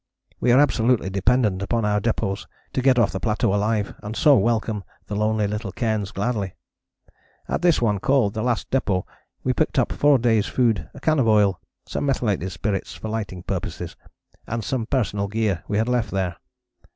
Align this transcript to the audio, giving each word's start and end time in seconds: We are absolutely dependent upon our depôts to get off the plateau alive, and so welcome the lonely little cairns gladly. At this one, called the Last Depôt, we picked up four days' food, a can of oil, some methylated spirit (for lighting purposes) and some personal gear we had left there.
We 0.39 0.51
are 0.51 0.59
absolutely 0.59 1.11
dependent 1.11 1.61
upon 1.61 1.85
our 1.85 2.01
depôts 2.01 2.47
to 2.73 2.81
get 2.81 2.97
off 2.97 3.11
the 3.11 3.19
plateau 3.19 3.53
alive, 3.53 3.93
and 4.01 4.15
so 4.15 4.35
welcome 4.35 4.83
the 5.05 5.15
lonely 5.15 5.45
little 5.45 5.71
cairns 5.71 6.11
gladly. 6.11 6.55
At 7.47 7.61
this 7.61 7.83
one, 7.83 7.99
called 7.99 8.33
the 8.33 8.41
Last 8.41 8.71
Depôt, 8.71 9.03
we 9.43 9.53
picked 9.53 9.77
up 9.77 9.91
four 9.91 10.17
days' 10.17 10.47
food, 10.47 10.89
a 10.95 10.99
can 10.99 11.19
of 11.19 11.27
oil, 11.27 11.61
some 11.85 12.07
methylated 12.07 12.51
spirit 12.51 12.87
(for 12.87 13.09
lighting 13.09 13.43
purposes) 13.43 13.95
and 14.47 14.63
some 14.63 14.87
personal 14.87 15.27
gear 15.27 15.63
we 15.67 15.77
had 15.77 15.87
left 15.87 16.09
there. 16.09 16.37